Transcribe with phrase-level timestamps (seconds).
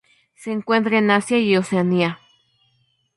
[0.33, 2.17] Se encuentran en Asia y Oceanía.